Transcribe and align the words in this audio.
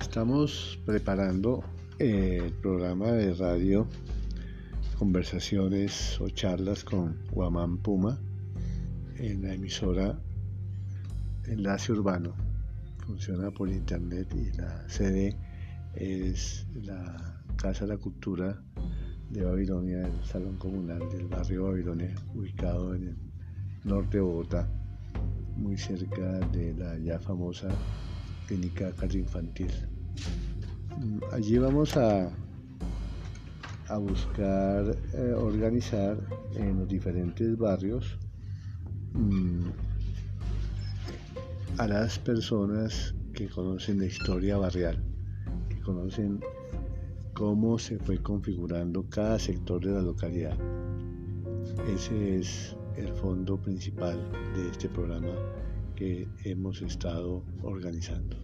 estamos 0.00 0.78
preparando 0.86 1.62
eh, 1.98 2.40
el 2.44 2.52
programa 2.54 3.12
de 3.12 3.34
radio 3.34 3.86
conversaciones 4.98 6.20
o 6.20 6.28
charlas 6.28 6.84
con 6.84 7.16
Guamán 7.30 7.78
Puma 7.78 8.18
en 9.16 9.42
la 9.42 9.54
emisora 9.54 10.18
Enlace 11.46 11.92
Urbano. 11.92 12.34
Funciona 13.06 13.50
por 13.50 13.68
internet 13.68 14.28
y 14.34 14.56
la 14.56 14.88
sede 14.88 15.36
es 15.94 16.66
la 16.74 17.42
Casa 17.56 17.86
de 17.86 17.94
la 17.94 17.98
Cultura 17.98 18.62
de 19.30 19.44
Babilonia, 19.44 20.06
el 20.06 20.24
Salón 20.24 20.56
Comunal 20.56 21.08
del 21.10 21.28
barrio 21.28 21.64
Babilonia, 21.64 22.14
ubicado 22.34 22.94
en 22.94 23.08
el 23.08 23.16
norte 23.84 24.16
de 24.16 24.22
Bogotá, 24.22 24.68
muy 25.56 25.78
cerca 25.78 26.40
de 26.52 26.74
la 26.74 26.98
ya 26.98 27.18
famosa 27.18 27.68
clínica 28.46 28.92
infantil. 29.12 29.70
Allí 31.32 31.58
vamos 31.58 31.96
a 31.96 32.30
a 33.90 33.98
buscar 33.98 34.96
eh, 35.14 35.34
organizar 35.36 36.16
en 36.54 36.78
los 36.78 36.88
diferentes 36.88 37.58
barrios 37.58 38.16
mm, 39.14 39.66
a 41.76 41.88
las 41.88 42.16
personas 42.20 43.16
que 43.34 43.48
conocen 43.48 43.98
la 43.98 44.06
historia 44.06 44.58
barrial, 44.58 45.02
que 45.68 45.80
conocen 45.80 46.38
cómo 47.34 47.80
se 47.80 47.98
fue 47.98 48.22
configurando 48.22 49.08
cada 49.08 49.40
sector 49.40 49.84
de 49.84 49.92
la 49.92 50.02
localidad. 50.02 50.56
Ese 51.92 52.38
es 52.38 52.76
el 52.96 53.12
fondo 53.14 53.60
principal 53.60 54.20
de 54.54 54.68
este 54.70 54.88
programa 54.88 55.34
que 55.96 56.28
hemos 56.44 56.80
estado 56.80 57.42
organizando. 57.62 58.36